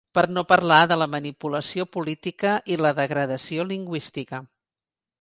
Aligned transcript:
Per 0.17 0.21
no 0.35 0.43
parlar 0.51 0.77
de 0.91 0.97
la 1.01 1.07
manipulació 1.15 1.87
política 1.97 2.57
i 2.77 2.81
la 2.87 2.95
degradació 3.03 3.71
lingüística. 3.77 4.45